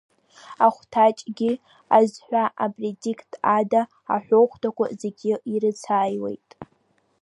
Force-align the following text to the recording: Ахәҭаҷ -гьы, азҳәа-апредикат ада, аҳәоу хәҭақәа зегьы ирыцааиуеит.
Ахәҭаҷ 0.65 1.17
-гьы, 1.35 1.51
азҳәа-апредикат 1.95 3.33
ада, 3.57 3.81
аҳәоу 4.13 4.45
хәҭақәа 4.51 4.85
зегьы 5.01 5.33
ирыцааиуеит. 5.53 6.49